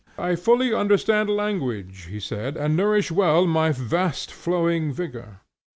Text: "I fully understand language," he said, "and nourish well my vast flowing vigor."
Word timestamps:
"I 0.17 0.35
fully 0.35 0.73
understand 0.73 1.29
language," 1.29 2.05
he 2.09 2.19
said, 2.19 2.57
"and 2.57 2.75
nourish 2.75 3.11
well 3.11 3.45
my 3.45 3.71
vast 3.71 4.31
flowing 4.33 4.91
vigor." 4.91 5.41